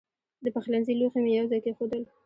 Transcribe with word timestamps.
د 0.43 0.45
پخلنځي 0.55 0.93
لوښي 0.99 1.19
مې 1.23 1.31
یو 1.37 1.49
ځای 1.51 1.59
کېښودل. 1.65 2.03